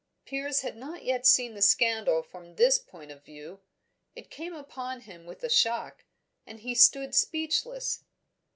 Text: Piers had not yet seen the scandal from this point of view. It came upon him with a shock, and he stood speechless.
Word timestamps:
Piers 0.25 0.61
had 0.61 0.75
not 0.77 1.03
yet 1.03 1.27
seen 1.27 1.53
the 1.53 1.61
scandal 1.61 2.23
from 2.23 2.55
this 2.55 2.79
point 2.79 3.11
of 3.11 3.23
view. 3.23 3.59
It 4.15 4.31
came 4.31 4.55
upon 4.55 5.01
him 5.01 5.27
with 5.27 5.43
a 5.43 5.47
shock, 5.49 6.05
and 6.43 6.61
he 6.61 6.73
stood 6.73 7.13
speechless. 7.13 8.03